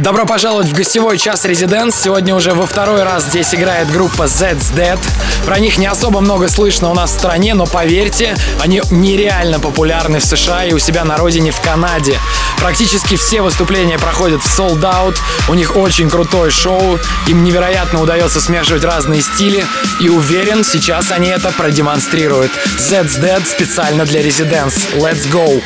[0.00, 1.94] Добро пожаловать в гостевой час Резиденс.
[1.94, 4.98] Сегодня уже во второй раз здесь играет группа Z's Dead.
[5.44, 10.18] Про них не особо много слышно у нас в стране, но поверьте, они нереально популярны
[10.20, 12.18] в США и у себя на родине в Канаде.
[12.58, 15.18] Практически все выступления проходят в sold out,
[15.48, 19.62] у них очень крутое шоу, им невероятно удается смешивать разные стили,
[20.00, 22.52] и уверен, сейчас они это продемонстрируют.
[22.78, 24.74] Z's Dead специально для Резиденс.
[24.94, 25.62] Let's go!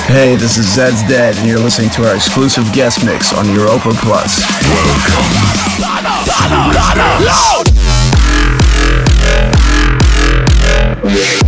[0.00, 3.90] Hey, this is Zed's Dead, and you're listening to our exclusive guest mix on Europa
[3.94, 4.40] Plus.
[11.02, 11.41] Guest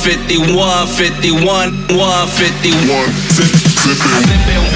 [0.00, 3.12] 151, 151, 151, 151.
[3.36, 4.69] Sipping,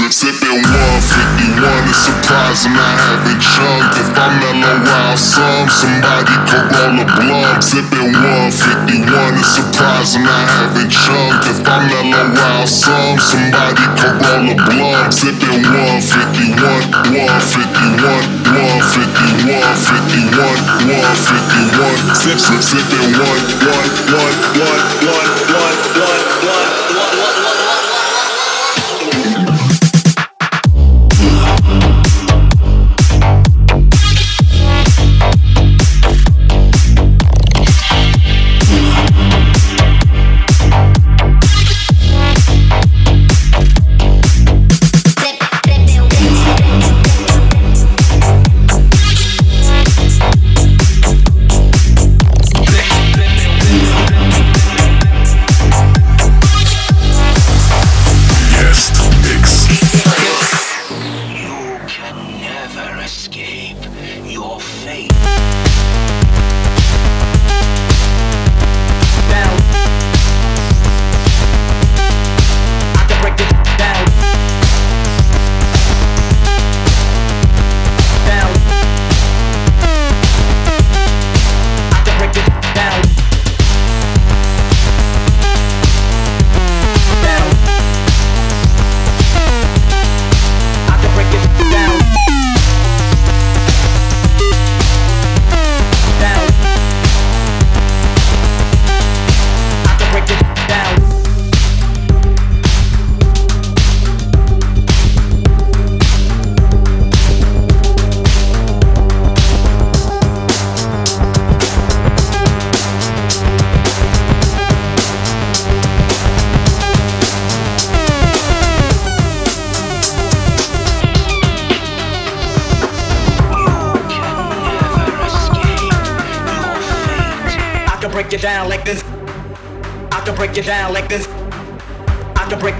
[0.00, 4.00] Sip, sip, sipping 151 is surprising I haven't chunked.
[4.00, 7.60] If I mellow out some, somebody could roll a blunt.
[7.60, 11.52] Sipping 151 is surprising I haven't chunked.
[11.52, 15.12] If I mellow out some, somebody could roll a blunt.
[15.12, 16.56] Sipping 151,
[17.12, 18.24] 151,
[18.56, 22.16] 151, 51, 151.
[22.16, 26.59] Sip, sip, sipping 1, 1, 1, 1, 1, 1, 1, 1,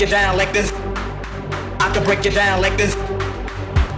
[0.01, 0.73] break down like this.
[1.79, 2.97] I can break it down like this.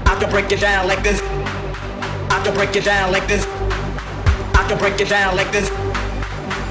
[0.05, 1.23] I can break it down like this.
[1.23, 3.47] I can break it down like this.
[3.47, 5.71] I can break it down like this.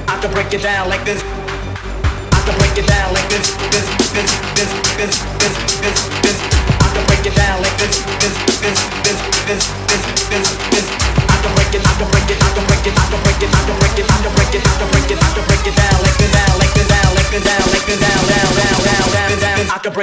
[0.09, 1.23] I can break it down like this.
[1.23, 3.55] I can break it down like this.
[3.71, 6.37] This, this, this, this, this, this, this.
[6.83, 8.03] I can break it down like this.
[8.19, 11.10] This, this, this, this, this, this, this.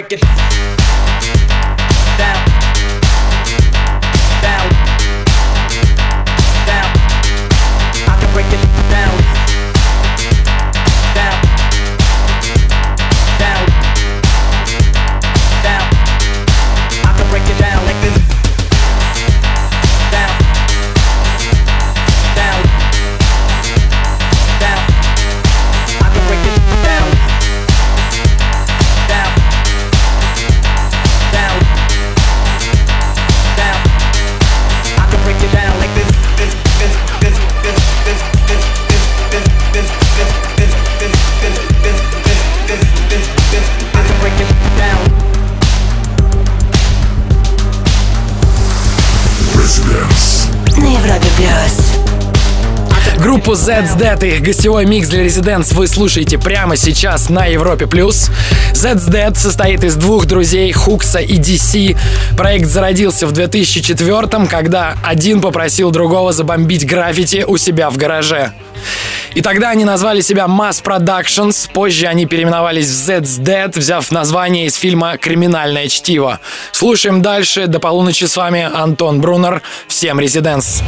[0.00, 1.77] Break it down.
[53.48, 57.86] Группу Z's Dead и их гостевой микс для Residents вы слушаете прямо сейчас на Европе+.
[57.86, 58.30] плюс.
[58.74, 61.96] Z's Dead состоит из двух друзей Хукса и DC.
[62.36, 68.52] Проект зародился в 2004 когда один попросил другого забомбить граффити у себя в гараже.
[69.32, 74.66] И тогда они назвали себя Mass Productions, позже они переименовались в Z's Dead, взяв название
[74.66, 76.38] из фильма «Криминальное чтиво».
[76.72, 77.66] Слушаем дальше.
[77.66, 79.62] До полуночи с вами Антон Брунер.
[79.86, 80.82] Всем резиденс.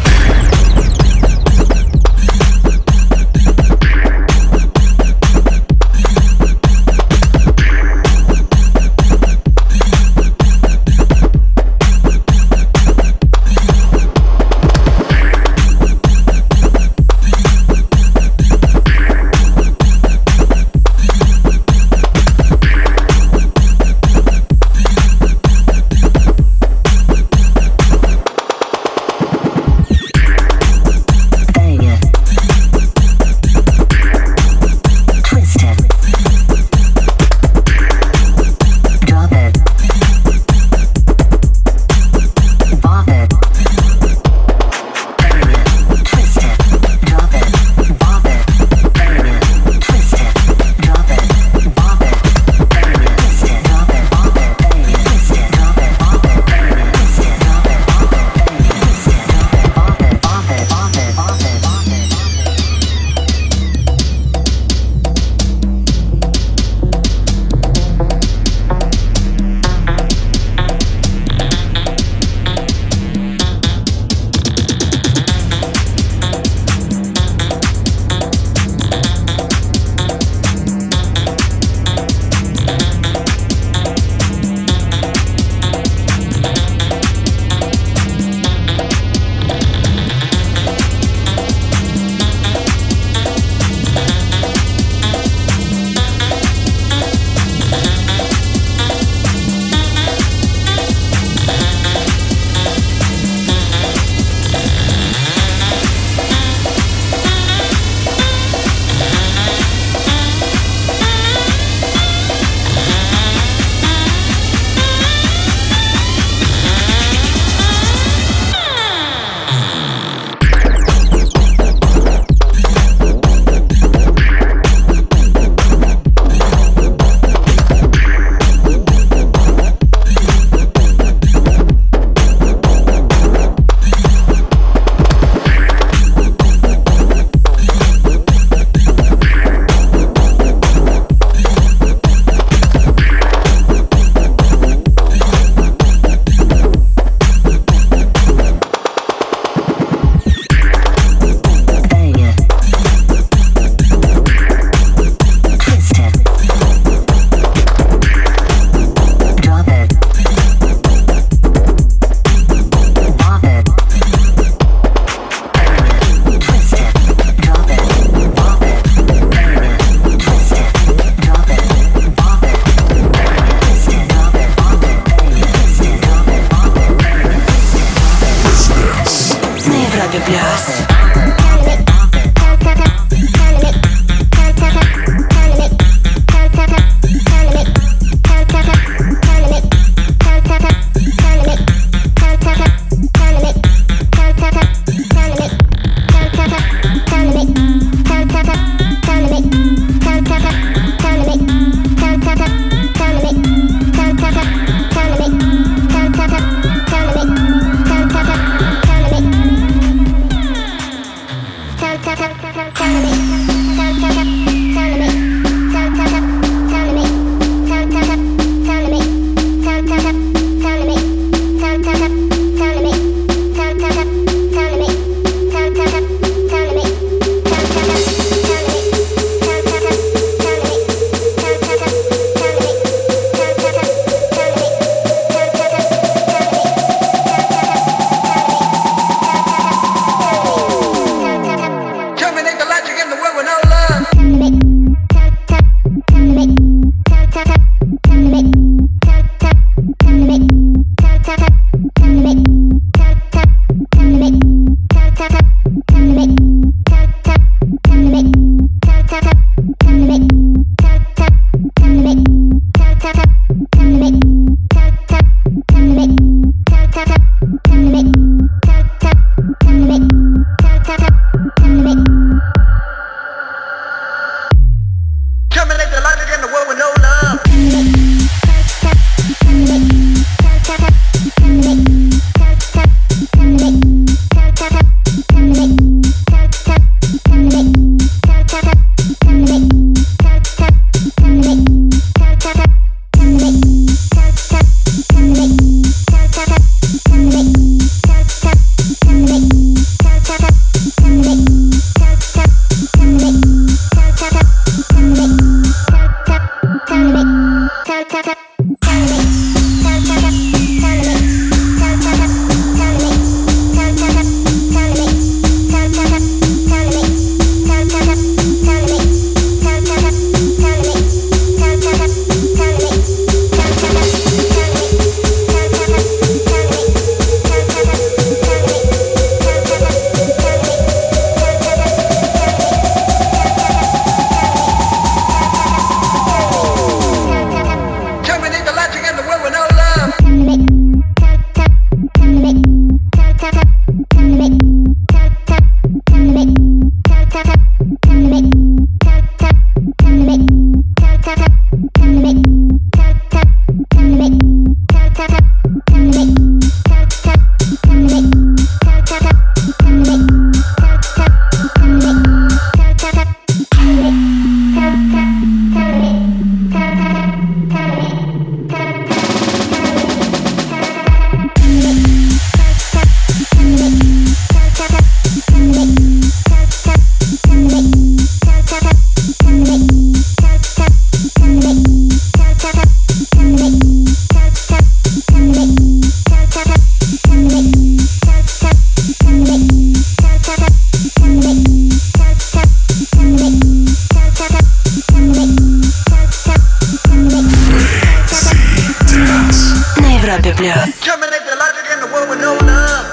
[402.27, 403.10] going on up.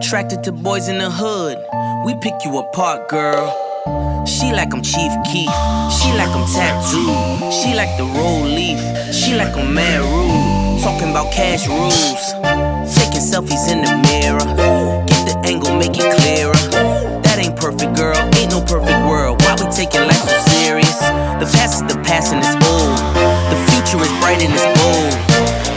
[0.00, 1.60] Attracted to boys in the hood,
[2.06, 3.52] we pick you apart, girl.
[4.24, 5.52] She like I'm Chief Keef,
[5.92, 8.80] she like I'm tattooed, she like the roll leaf,
[9.12, 10.80] she like a man rude.
[10.80, 12.32] Talking about cash rules,
[12.96, 14.40] taking selfies in the mirror.
[15.04, 16.56] Get the angle, make it clearer.
[17.20, 19.42] That ain't perfect, girl, ain't no perfect world.
[19.44, 20.32] Why we taking life so
[20.64, 20.96] serious?
[21.44, 22.96] The past is the past and it's old.
[23.52, 25.12] The future is bright and it's bold.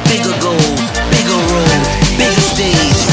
[0.07, 3.12] Bigger goals, bigger roles, bigger stage.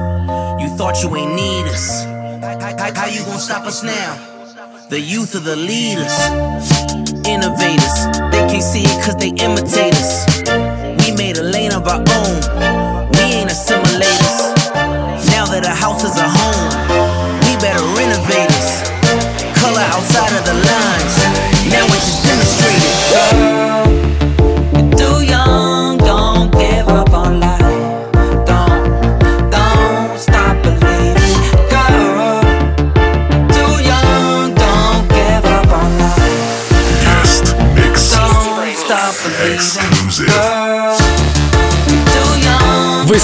[0.81, 2.05] Thought you ain't need us.
[2.41, 4.17] How, how you gonna stop us now?
[4.89, 6.11] The youth are the leaders,
[7.23, 7.95] innovators.
[8.33, 10.25] They can't see it cause they imitate us.
[11.05, 12.50] We made a lane of our own.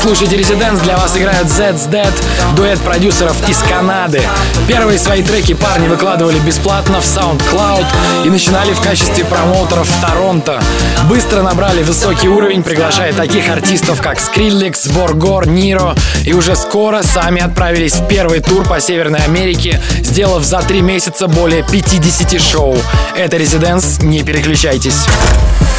[0.07, 2.13] Слушаете Резиденс, для вас играют Zed's Dead,
[2.55, 4.21] дуэт продюсеров из Канады.
[4.65, 7.85] Первые свои треки парни выкладывали бесплатно в SoundCloud
[8.23, 10.63] и начинали в качестве промоутеров в Торонто.
[11.09, 15.93] Быстро набрали высокий уровень, приглашая таких артистов, как Skrillex, Боргор, Ниро,
[16.23, 21.27] и уже скоро сами отправились в первый тур по Северной Америке, сделав за три месяца
[21.27, 22.77] более 50 шоу.
[23.17, 25.05] Это Резиденс, не переключайтесь.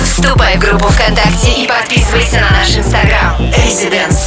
[0.03, 3.41] Вступай в группу ВКонтакте и подписывайся на наш инстаграм.
[3.41, 4.18] Residence.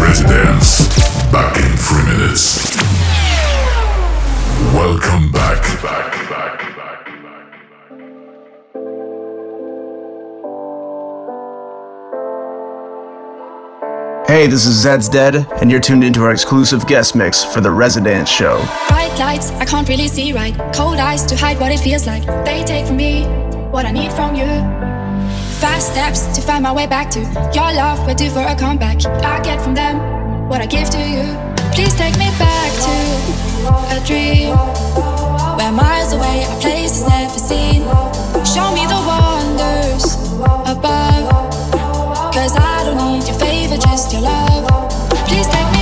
[0.00, 0.88] Residence.
[1.30, 2.74] Back in three minutes.
[4.72, 5.62] Welcome back.
[5.82, 7.04] back, back, back.
[14.26, 17.70] Hey, this is Zed's Dead, and you're tuned into our exclusive guest mix for the
[17.70, 18.64] Residence Show.
[18.88, 20.54] Bright lights, I can't really see right.
[20.74, 22.24] Cold eyes to hide what it feels like.
[22.44, 23.24] They take from me
[23.70, 24.93] what I need from you.
[25.60, 27.20] Fast steps to find my way back to
[27.54, 28.06] your love.
[28.06, 29.04] We're due for a comeback.
[29.06, 31.24] I get from them what I give to you.
[31.72, 32.94] Please take me back to
[33.96, 34.54] a dream
[35.56, 37.82] where miles away, a place is never seen.
[38.44, 40.04] Show me the wonders
[40.68, 41.30] above.
[42.34, 44.68] Cause I don't need your favor, just your love.
[45.28, 45.73] Please take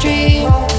[0.00, 0.75] dream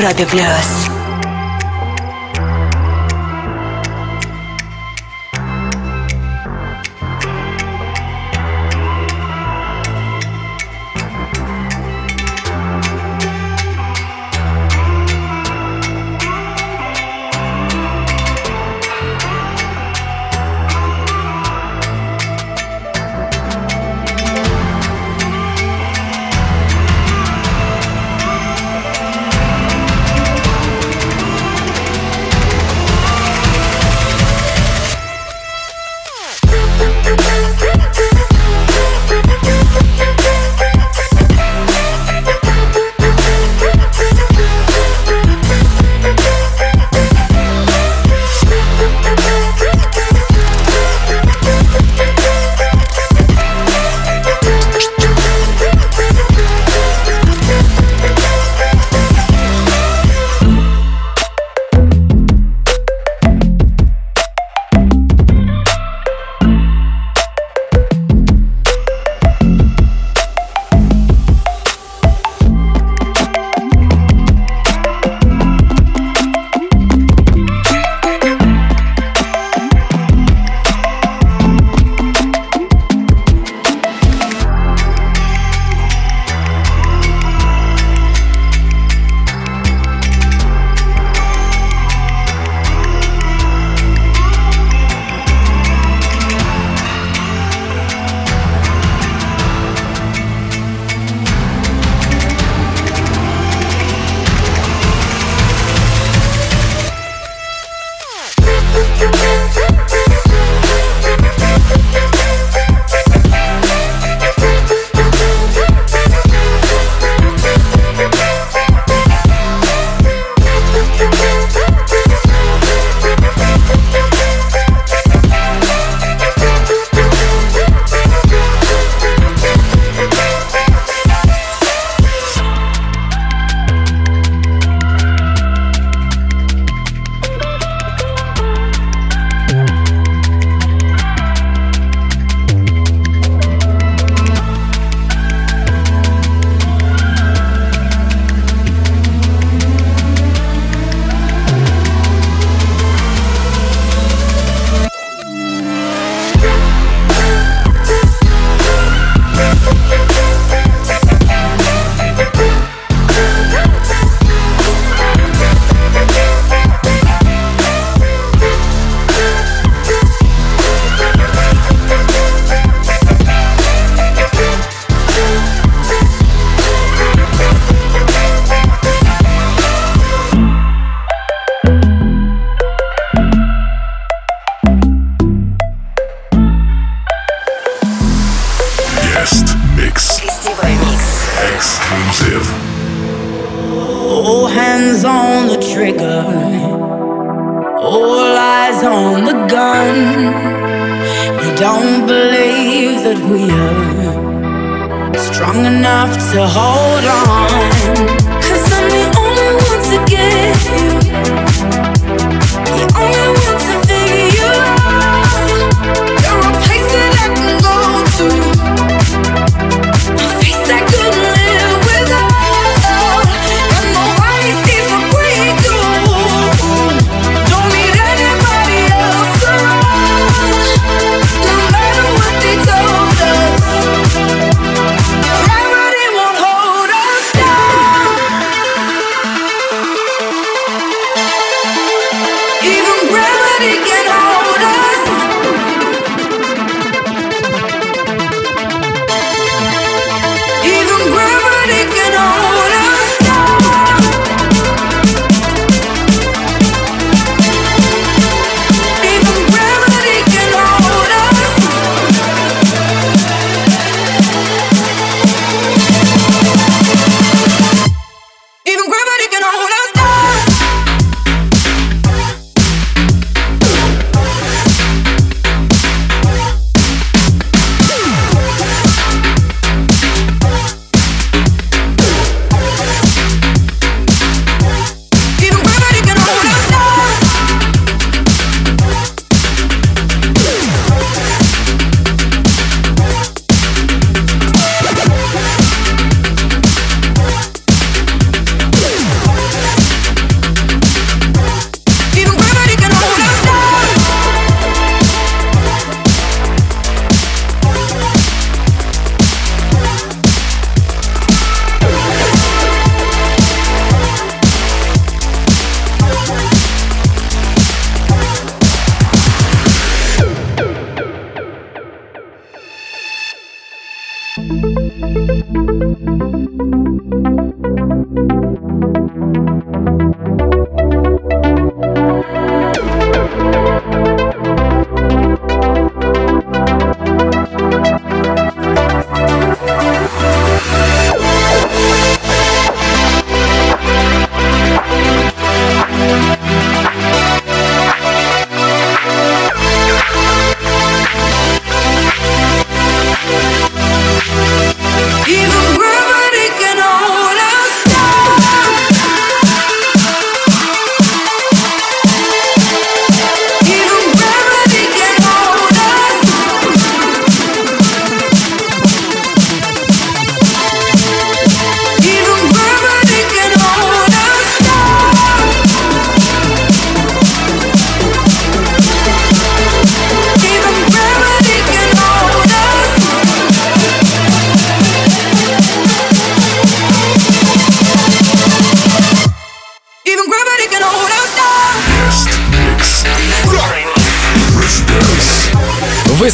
[0.00, 0.89] Европе плюс.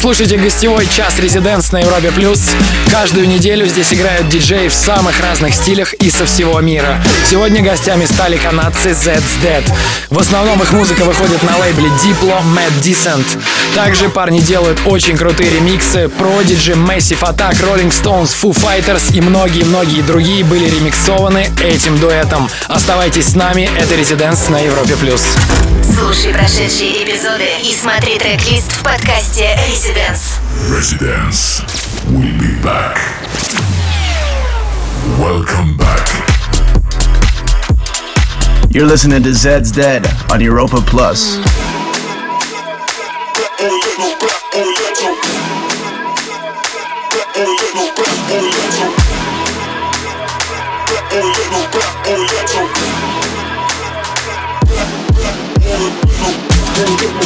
[0.07, 2.39] Слушаете гостевой час Резиденс на Европе Плюс.
[2.89, 7.03] Каждую неделю здесь играют диджеи в самых разных стилях и со всего мира.
[7.29, 9.69] Сегодня гостями стали канадцы Zed's Dead.
[10.09, 13.25] В основном их музыка выходит на лейбле Diplo Mad Descent.
[13.75, 16.05] Также парни делают очень крутые ремиксы.
[16.05, 22.49] Prodigy, Massive Attack, Rolling Stones, Foo Fighters и многие-многие другие были ремиксованы этим дуэтом.
[22.69, 25.25] Оставайтесь с нами, это Резиденс на Европе Плюс.
[25.97, 29.57] Слушай прошедшие эпизоды и смотри трек-лист в подкасте
[29.97, 30.39] Residence.
[30.69, 32.05] Residence.
[32.05, 32.97] We'll be back.
[35.19, 36.07] Welcome back.
[38.69, 41.37] You're listening to Zed's Dead on Europa Plus.
[56.79, 57.17] Is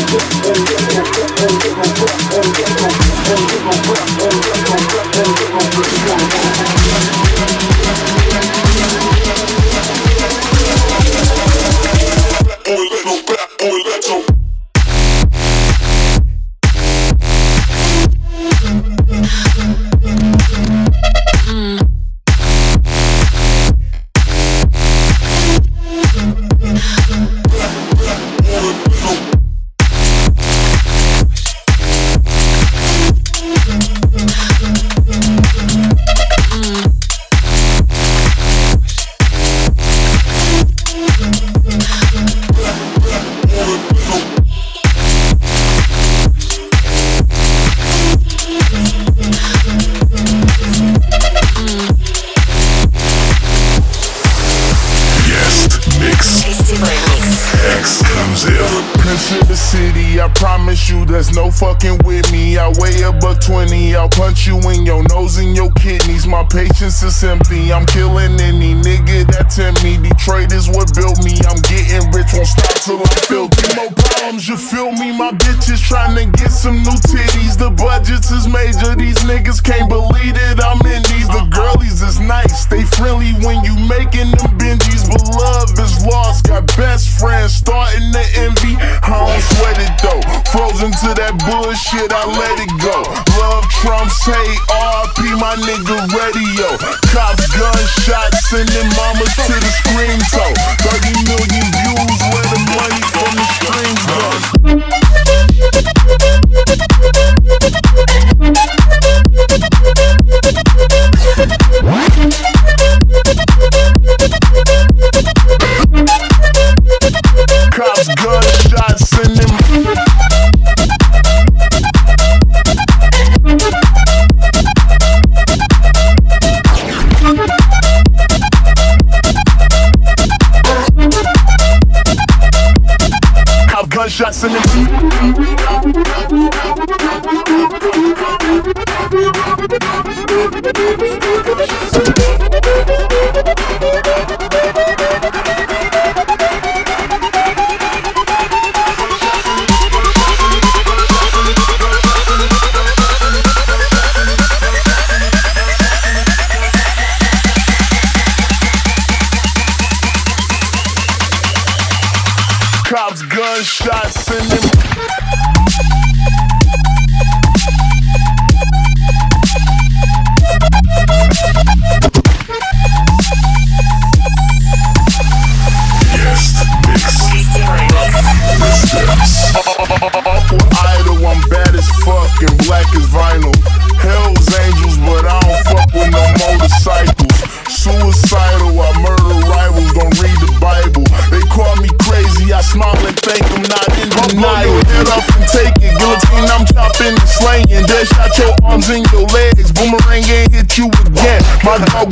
[84.11, 86.47] making them Benjis, but love is lost.
[86.47, 88.75] Got best friends starting to envy.
[88.77, 90.21] I don't sweat it though.
[90.51, 92.97] Frozen to that bullshit, I let it go.
[93.39, 94.59] Love trumps hate.
[94.67, 96.77] RP my nigga radio.
[97.11, 100.53] Cops gunshots sending mamas to the screen toe.
[100.83, 104.80] 30 million views where the money from the streams goes.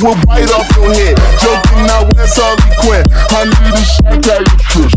[0.02, 1.16] will bite off your head.
[1.40, 3.04] Joking, I wear Harley Quinn.
[3.30, 4.88] I need a shot at your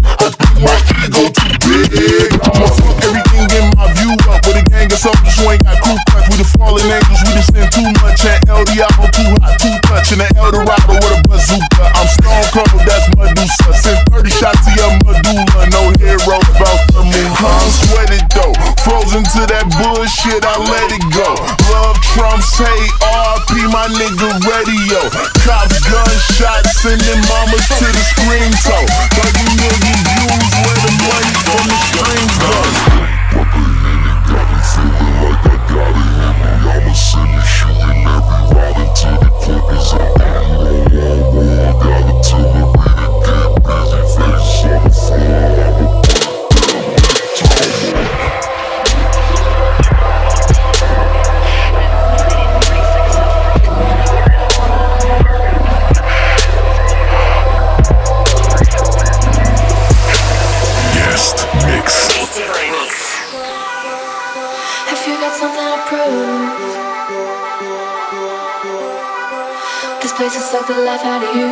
[70.14, 71.50] this place will suck the life out of you.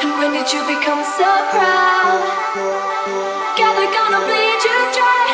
[0.00, 2.20] And when did you become so proud?
[3.56, 5.26] Gather, gonna bleed you dry,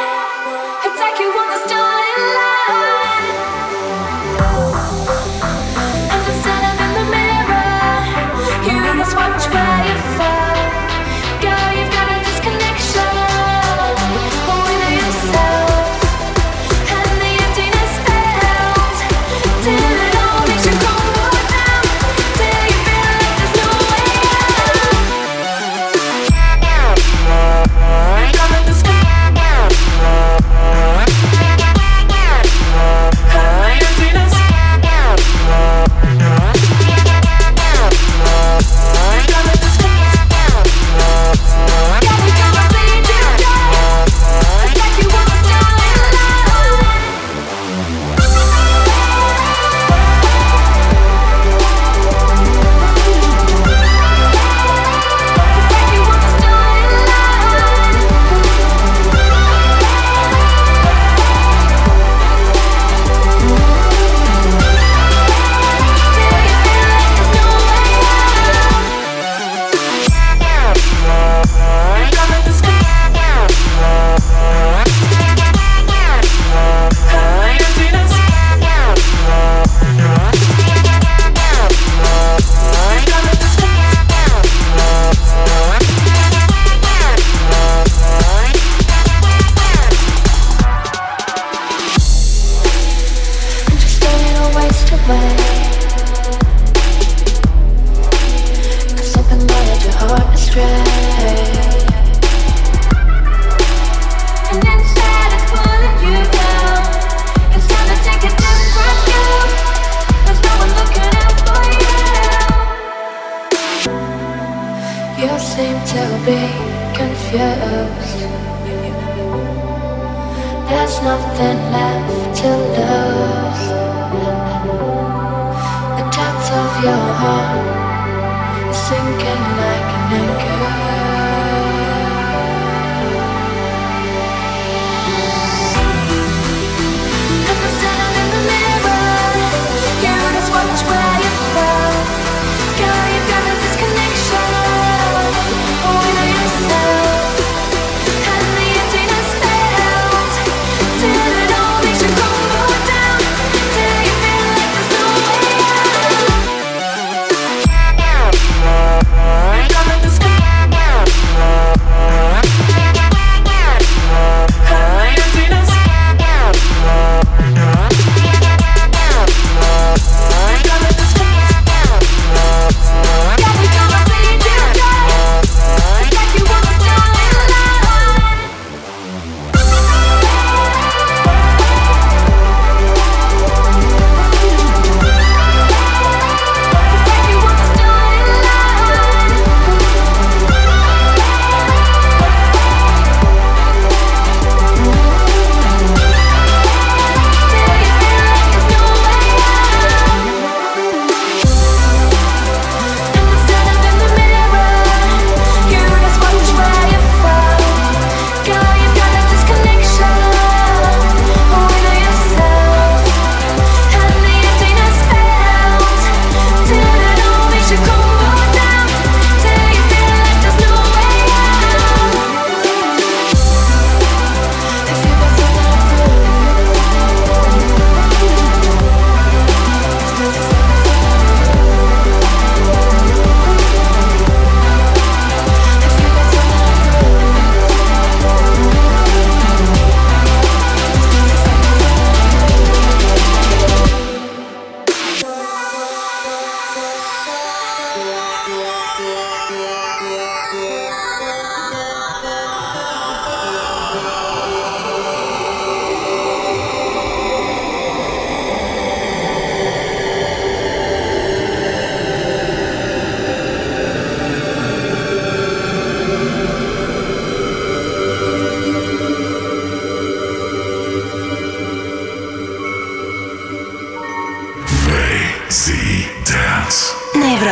[0.84, 1.89] attack you on the stone.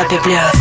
[0.09, 0.58] bibliothèque.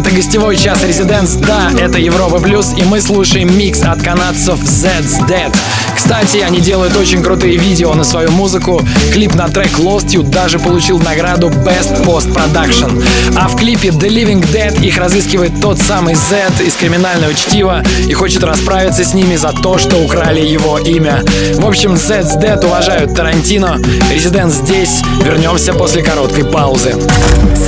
[0.00, 1.32] Это гостевой час Резиденс.
[1.34, 5.54] Да, это Европа Плюс, и мы слушаем микс от канадцев Zed's Dead.
[5.94, 8.80] Кстати, они делают очень крутые видео на свою музыку.
[9.12, 13.04] Клип на трек Lost You даже получил награду Best Post Production.
[13.36, 18.14] А в клипе The Living Dead их разыскивает тот самый Z из криминального чтива и
[18.14, 21.22] хочет расправиться с ними за то, что украли его имя.
[21.56, 23.78] В общем, Zed's Dead уважают Тарантино.
[24.10, 25.02] Резиденс здесь.
[25.22, 26.94] Вернемся после короткой паузы.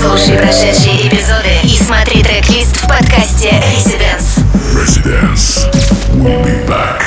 [0.00, 4.42] Слушай прошедшие эпизоды и смотри трек-лист в подкасте Residence.
[4.74, 5.66] Residence.
[6.14, 7.02] We'll be back.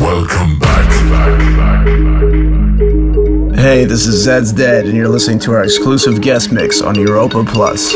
[0.00, 0.90] Welcome back.
[3.56, 7.44] Hey, this is Zed's Dead, and you're listening to our exclusive guest mix on Europa
[7.44, 7.94] Plus.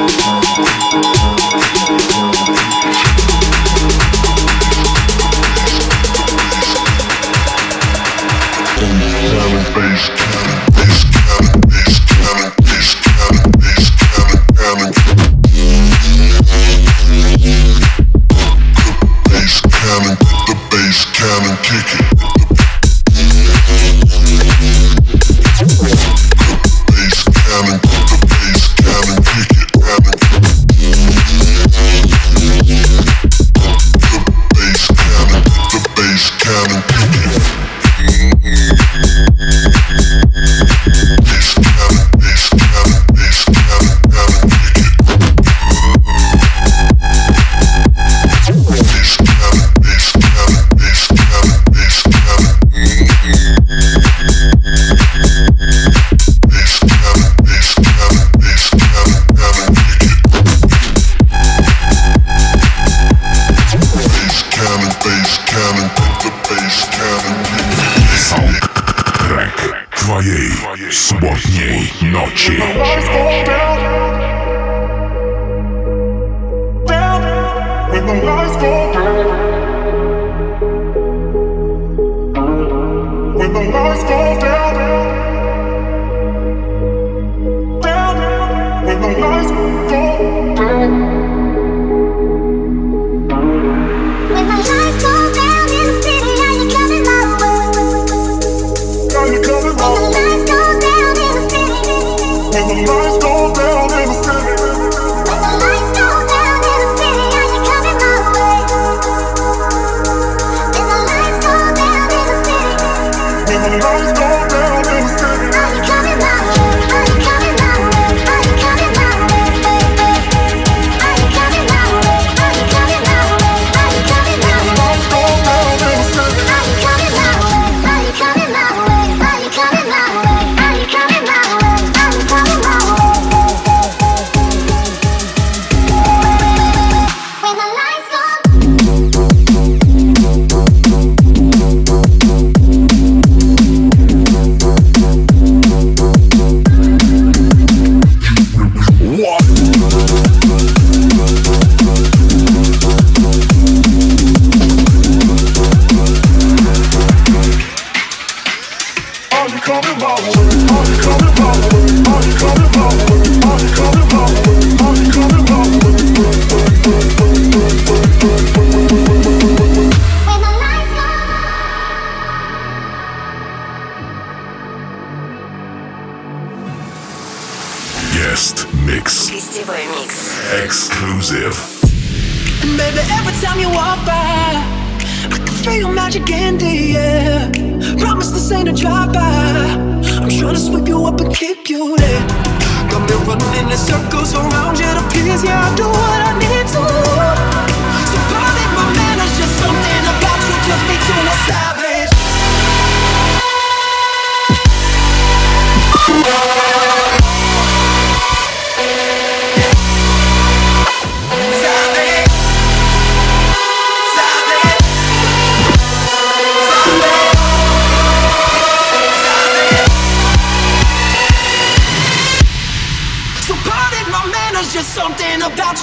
[0.00, 0.47] Thank you.
[9.78, 10.17] space.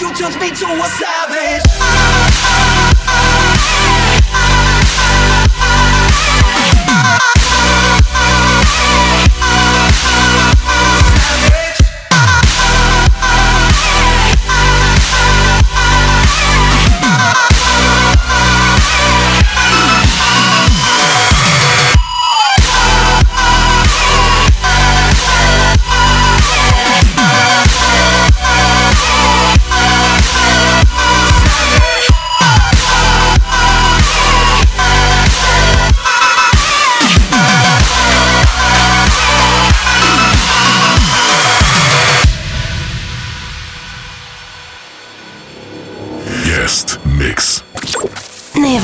[0.05, 1.34] You turns me to a savage.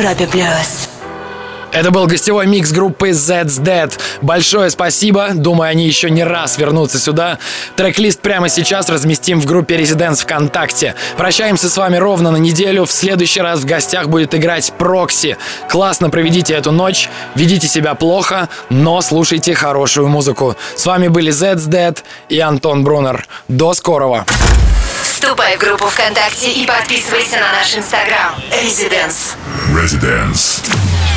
[0.02, 0.89] Европе плюс.
[1.72, 3.93] Это был гостевой микс группы Z's Dead.
[4.24, 5.30] Большое спасибо.
[5.36, 7.38] Думаю, они еще не раз вернутся сюда.
[7.76, 10.95] Трек-лист прямо сейчас разместим в группе Residents ВКонтакте.
[11.18, 12.86] Прощаемся с вами ровно на неделю.
[12.86, 15.38] В следующий раз в гостях будет играть Прокси.
[15.70, 17.08] Классно проведите эту ночь.
[17.36, 20.56] Ведите себя плохо, но слушайте хорошую музыку.
[20.76, 21.97] С вами были Z's Dead
[22.28, 23.28] и Антон Брунер.
[23.47, 24.26] До скорого.
[25.22, 28.34] Вступай в группу ВКонтакте и подписывайся на наш инстаграм.
[28.50, 29.36] Residence.
[29.72, 31.11] Residence.